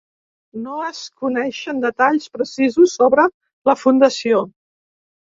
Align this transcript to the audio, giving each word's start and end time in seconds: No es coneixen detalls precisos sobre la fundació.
No 0.59 0.77
es 0.85 1.01
coneixen 1.25 1.83
detalls 1.83 2.25
precisos 2.37 2.95
sobre 3.01 3.25
la 3.71 3.75
fundació. 3.83 4.41